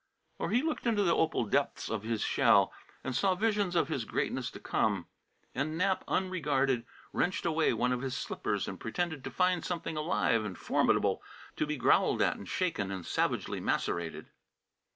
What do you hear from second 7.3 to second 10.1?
away one of his slippers and pretended to find it something